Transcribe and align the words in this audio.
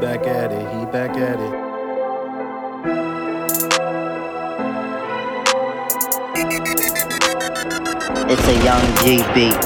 back 0.00 0.26
at 0.28 0.52
it, 0.52 0.60
he 0.78 0.84
back 0.86 1.10
at 1.10 1.40
it. 1.40 1.68
It's 8.30 8.46
a 8.46 8.64
young 8.64 8.84
G 8.98 9.16
beat. 9.34 9.60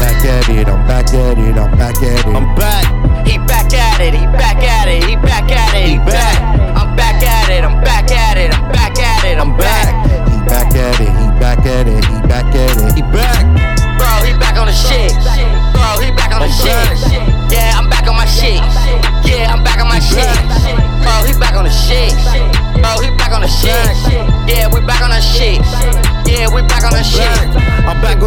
Back 0.00 0.24
at 0.24 0.48
it, 0.48 0.68
I'm 0.68 0.86
back 0.86 1.12
at 1.12 1.38
it, 1.38 1.56
I'm 1.56 1.76
back 1.76 1.96
at 1.96 2.02
it. 2.02 2.26
I'm 2.26 2.54
back. 2.54 3.26
He 3.26 3.36
back 3.38 3.72
at 3.74 4.00
it, 4.00 4.14
he 4.14 4.24
back 4.26 4.56
at 4.56 4.88
it, 4.88 5.04
he 5.04 5.16
back 5.16 5.50
at 5.50 5.74
it, 5.74 5.88
he 5.88 5.96
back. 5.98 6.58
Back 6.58 6.67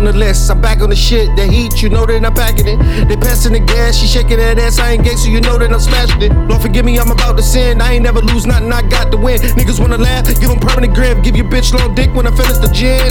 on 0.02 0.06
the 0.06 0.18
list, 0.18 0.50
I'm 0.50 0.60
back 0.60 0.82
on 0.82 0.90
the 0.90 0.96
shit. 0.96 1.30
The 1.36 1.46
heat, 1.46 1.82
you 1.82 1.90
know 1.90 2.06
that 2.06 2.26
I'm 2.26 2.34
packing 2.34 2.68
it. 2.68 3.08
They 3.08 3.16
passing 3.16 3.54
the 3.54 3.60
gas, 3.60 3.98
she 3.98 4.08
shaking 4.08 4.38
that 4.38 4.58
ass. 4.58 4.80
I 4.80 4.94
ain't 4.94 5.04
gay, 5.04 5.16
so 5.16 5.30
you 5.30 5.42
know 5.42 5.58
that 5.60 5.72
I'm 5.72 5.80
smashing 5.80 6.22
it. 6.24 6.34
Lord 6.50 6.62
forgive 6.62 6.86
me, 6.86 6.98
I'm 6.98 7.12
about 7.12 7.38
to 7.38 7.44
sin. 7.44 7.82
I 7.82 7.94
ain't 7.94 8.04
never 8.04 8.20
lose 8.20 8.48
nothing, 8.48 8.72
I 8.74 8.82
got 8.90 9.12
the 9.12 9.18
win. 9.18 9.40
Niggas 9.40 9.80
wanna 9.80 9.98
laugh, 9.98 10.26
give 10.26 10.50
them 10.50 10.60
permanent 10.60 10.96
grip. 10.96 11.24
Give 11.24 11.36
your 11.36 11.46
bitch 11.46 11.74
long 11.74 11.94
dick 11.94 12.14
when 12.16 12.26
I 12.26 12.32
finish 12.32 12.58
the 12.58 12.72
gin. 12.74 13.06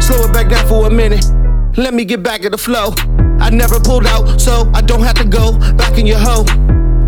Slow 0.00 0.24
it 0.24 0.32
back 0.32 0.48
down 0.48 0.66
for 0.68 0.86
a 0.86 0.90
minute. 0.90 1.24
Let 1.76 1.92
me 1.94 2.04
get 2.04 2.22
back 2.22 2.44
in 2.44 2.52
the 2.52 2.58
flow. 2.58 2.94
I 3.40 3.50
never 3.50 3.80
pulled 3.80 4.06
out, 4.06 4.40
so 4.40 4.70
I 4.74 4.80
don't 4.80 5.02
have 5.02 5.14
to 5.16 5.24
go 5.24 5.58
back 5.74 5.98
in 5.98 6.06
your 6.06 6.18
hoe. 6.18 6.44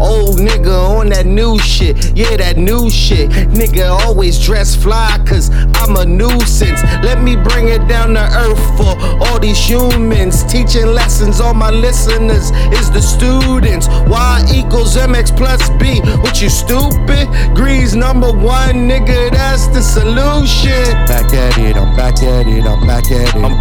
Old 0.01 0.39
nigga 0.39 0.99
on 0.99 1.11
that 1.11 1.27
new 1.27 1.59
shit, 1.59 2.17
yeah, 2.17 2.37
that 2.37 2.57
new 2.57 2.89
shit. 2.89 3.31
Nigga 3.51 3.91
always 3.91 4.43
dress 4.43 4.75
fly, 4.75 5.23
cause 5.27 5.51
I'm 5.75 5.97
a 5.97 6.05
nuisance. 6.07 6.83
Let 7.05 7.23
me 7.23 7.37
bring 7.37 7.69
it 7.69 7.87
down 7.87 8.15
to 8.15 8.23
earth 8.23 8.65
for 8.77 8.97
all 9.27 9.39
these 9.39 9.59
humans. 9.59 10.45
Teaching 10.45 10.87
lessons, 10.87 11.41
all 11.41 11.55
my 11.55 11.71
listeners 11.71 12.51
is 12.79 12.91
the 12.91 13.03
students. 13.03 13.89
Y 13.89 14.45
equals 14.55 14.97
MX 14.97 15.37
plus 15.37 15.69
B. 15.79 16.01
What 16.23 16.41
you 16.41 16.49
stupid? 16.49 17.29
Grease 17.55 17.95
number 17.95 18.33
one, 18.33 18.89
nigga, 18.89 19.31
that's 19.31 19.67
the 19.69 19.83
solution. 19.83 20.85
Back 21.07 21.33
at 21.35 21.59
it, 21.59 21.77
I'm 21.77 21.95
back 21.97 22.23
at 22.23 22.47
it, 22.47 22.65
I'm 22.65 22.87
back 22.87 23.11
at 23.11 23.37
it. 23.37 23.45
I'm 23.45 23.60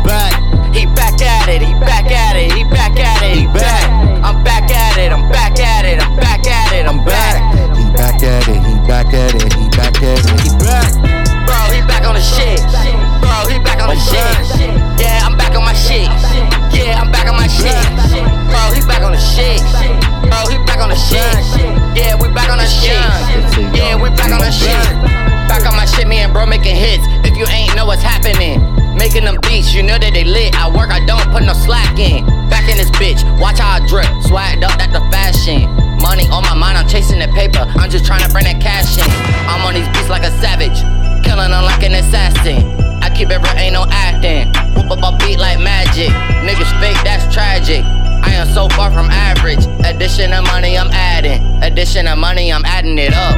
so 48.59 48.67
far 48.75 48.91
from 48.91 49.09
average. 49.09 49.63
Addition 49.85 50.33
of 50.33 50.43
money, 50.43 50.77
I'm 50.77 50.91
adding. 50.91 51.39
Addition 51.63 52.07
of 52.07 52.17
money, 52.17 52.51
I'm 52.51 52.65
adding 52.65 52.97
it 52.97 53.13
up. 53.13 53.37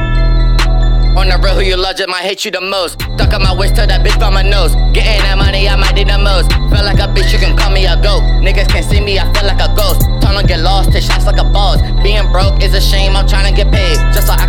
On 1.16 1.28
the 1.28 1.38
real, 1.38 1.54
who 1.54 1.60
you 1.60 1.76
love 1.76 1.94
just 1.94 2.08
might 2.08 2.24
hate 2.24 2.44
you 2.44 2.50
the 2.50 2.60
most. 2.60 3.00
Stuck 3.14 3.32
on 3.32 3.42
my 3.42 3.54
waist 3.54 3.76
till 3.76 3.86
that 3.86 4.04
bitch 4.04 4.18
by 4.18 4.30
my 4.30 4.42
nose. 4.42 4.74
Getting 4.90 5.22
that 5.22 5.38
money, 5.38 5.68
I 5.68 5.76
might 5.76 5.94
need 5.94 6.08
the 6.08 6.18
most. 6.18 6.50
Feel 6.74 6.82
like 6.82 6.98
a 6.98 7.06
bitch, 7.06 7.30
you 7.32 7.38
can 7.38 7.56
call 7.56 7.70
me 7.70 7.86
a 7.86 7.94
goat. 8.02 8.22
Niggas 8.42 8.66
can't 8.66 8.84
see 8.84 9.00
me, 9.00 9.20
I 9.20 9.30
feel 9.32 9.46
like 9.46 9.62
a 9.62 9.70
ghost. 9.76 10.02
To 10.32 10.48
get 10.48 10.60
lost, 10.60 10.90
take 10.90 11.04
shots 11.04 11.26
like 11.26 11.38
a 11.38 11.44
boss. 11.44 11.78
Being 12.02 12.24
broke 12.32 12.64
is 12.64 12.72
a 12.72 12.80
shame, 12.80 13.14
I'm 13.14 13.28
trying 13.28 13.44
to 13.44 13.54
get 13.54 13.70
paid. 13.70 14.00
Just 14.16 14.26
so 14.26 14.32
I 14.32 14.48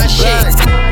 the 0.00 0.08
shit. 0.08 0.89